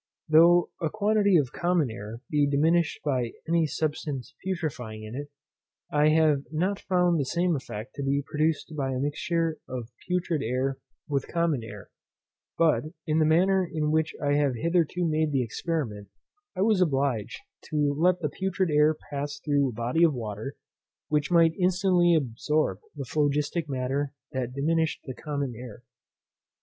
[0.27, 5.29] Though a quantity of common air be diminished by any substance putrefying in it,
[5.91, 9.91] I have not yet found the same effect to be produced by a mixture of
[10.07, 11.91] putrid air with common air;
[12.57, 16.07] but, in the manner in which I have hitherto made the experiment,
[16.55, 17.39] I was obliged
[17.69, 20.55] to let the putrid air pass through a body of water,
[21.09, 25.83] which might instantly absorb the phlogistic matter that diminished the common air.